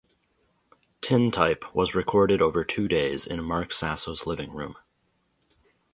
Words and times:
Tin 1.01 1.29
Type 1.29 1.63
was 1.75 1.93
recorded 1.93 2.41
over 2.41 2.63
two 2.63 2.87
days 2.87 3.27
in 3.27 3.43
Mark 3.43 3.71
Sasso's 3.71 4.25
living 4.25 4.51
room. 4.51 4.73